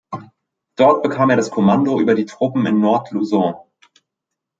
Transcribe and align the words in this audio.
Dort 0.77 1.03
bekam 1.03 1.29
er 1.29 1.35
das 1.37 1.51
Kommando 1.51 1.99
über 1.99 2.15
die 2.15 2.25
Truppen 2.25 2.65
in 2.65 2.79
Nord-Luzon. 2.79 3.53